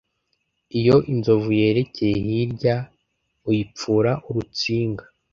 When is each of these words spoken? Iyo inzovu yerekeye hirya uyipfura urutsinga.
Iyo 0.79 0.95
inzovu 1.11 1.49
yerekeye 1.59 2.15
hirya 2.25 2.75
uyipfura 3.47 4.11
urutsinga. 4.29 5.03